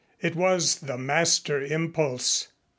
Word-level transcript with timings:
It 0.19 0.35
was 0.35 0.77
the 0.79 0.97
master 0.97 1.61
impulse. 1.63 2.47